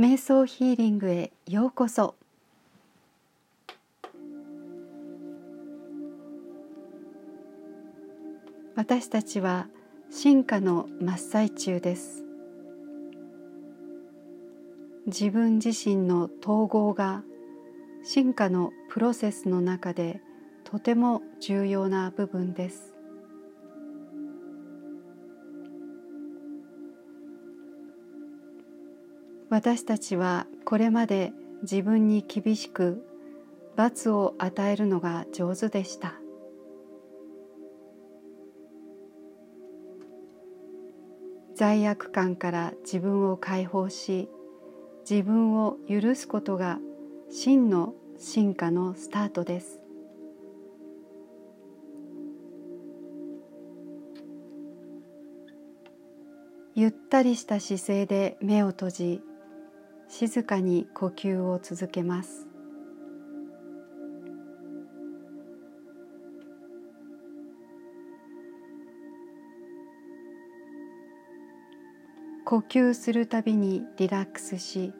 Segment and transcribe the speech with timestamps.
[0.00, 2.14] 瞑想ヒーリングへようこそ。
[8.74, 9.66] 私たちは
[10.10, 12.24] 進化の真っ最中です。
[15.04, 17.22] 自分自身の統合が
[18.02, 20.22] 進化のプロセスの中で
[20.64, 22.89] とても重要な部分です。
[29.50, 33.04] 私たちはこれまで自分に厳しく
[33.74, 36.14] 罰を与えるのが上手でした。
[41.56, 44.30] 罪悪感から自分を解放し
[45.08, 46.78] 自分を許すことが
[47.28, 49.80] 真の進化のスタートです。
[56.76, 59.22] ゆったりした姿勢で目を閉じ
[60.12, 62.48] 静かに呼吸を続けます。
[72.44, 74.92] 呼吸するたびにリラックスし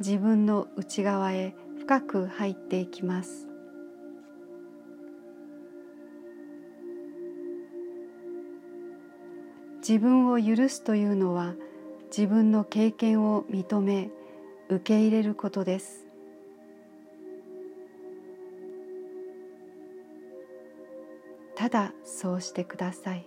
[0.00, 3.46] 自分の内側へ深く入っていきます。
[9.78, 11.54] 自分を許すというのは
[12.08, 14.10] 自分の経験を認め
[14.70, 16.06] 受け入れることです。
[21.56, 23.26] ただそうしてください。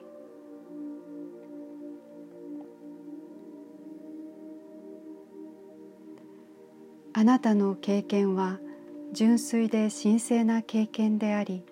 [7.16, 8.60] あなたの経験は
[9.12, 11.64] 純粋で神聖な経験であり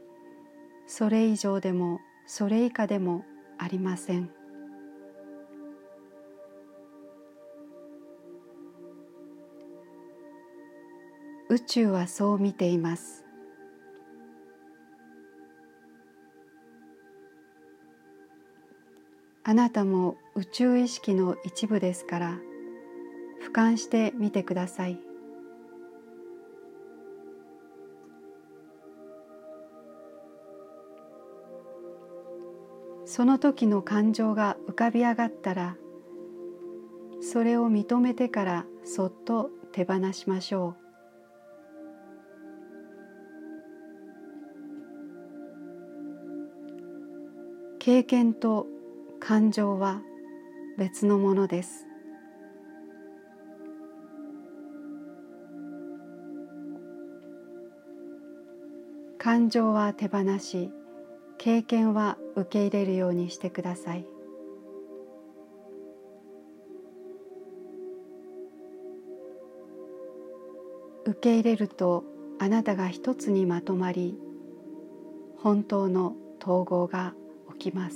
[0.86, 3.26] それ以上でもそれ以下でも
[3.58, 4.41] ありません。
[11.52, 13.26] 宇宙はそう見ています。
[19.44, 22.40] あなたも宇宙意識の一部ですから
[23.46, 24.98] 俯瞰してみてください。
[33.04, 35.76] その時の感情が浮かび上がったら
[37.20, 40.81] それを認めてからそっと手放しましょう。
[47.84, 48.68] 経験と
[49.20, 50.04] 感情は
[50.78, 51.88] 別のものです。
[59.18, 60.70] 感情は手放し
[61.40, 64.06] 経験は受け入れるようにしてください。
[71.08, 72.04] 受け入れると
[72.38, 74.20] あなたが一つにまとまり
[75.40, 77.16] 本当の統合が
[77.62, 77.96] きます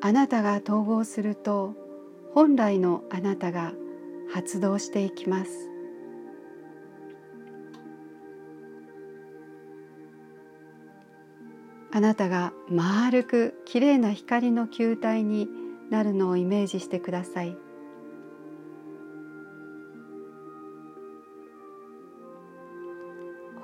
[0.00, 1.76] あなたが統合すると
[2.34, 3.72] 本来のあなたが
[4.32, 5.50] 発動していきます
[11.94, 15.46] あなたが丸くきれいな光の球体に
[15.90, 17.54] なるのをイメージしてください。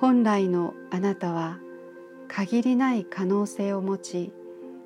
[0.00, 1.58] 本来のあなたは
[2.28, 4.32] 限りない可能性を持ち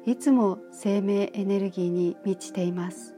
[0.07, 3.15] いつも生命エネルギーに満ちています。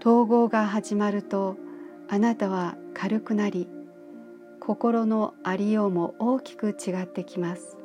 [0.00, 1.56] 統合が始まると
[2.08, 3.68] あなたは軽くなり
[4.58, 7.77] 心のありようも大きく違ってきます。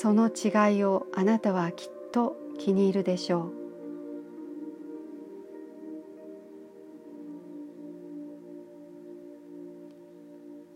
[0.00, 3.52] その違いをあなたはきっと気に入るでしょう。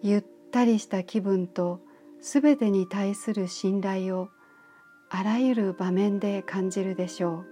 [0.02, 1.78] ゆったりした気分と
[2.20, 4.28] すべてに対する信頼を
[5.08, 7.46] あらゆる場面で感じるでしょう。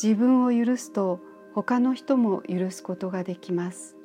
[0.00, 3.96] 自分を許すと他の人も許すことができます。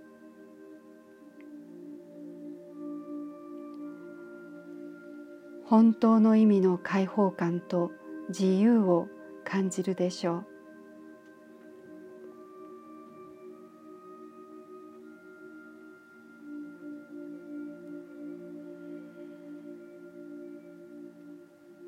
[5.66, 7.92] 本当の意味の解放感と
[8.30, 9.08] 自由を
[9.44, 10.46] 感じるでしょう。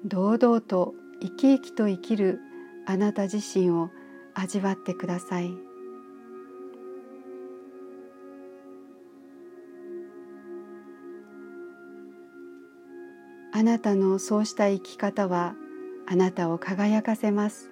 [0.05, 2.39] 堂々と生き生きと生きる
[2.85, 3.89] あなた自身を
[4.39, 5.53] 味わってください。
[13.51, 15.55] あなたのそうした生き方は
[16.07, 17.69] あなたを輝かせます。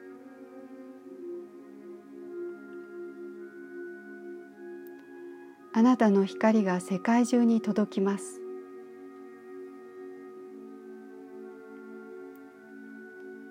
[5.74, 8.42] あなたの光が世界中に届きます。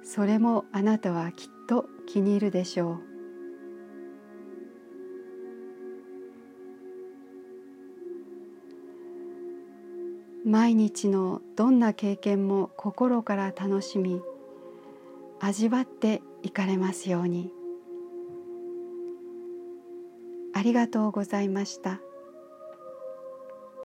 [0.02, 2.98] それもあなたはきっと気に入るでしょう
[10.48, 14.22] 毎日のどんな経験も心から楽しみ
[15.40, 17.50] 味わっていかれますように
[20.54, 22.00] ありがとうございました。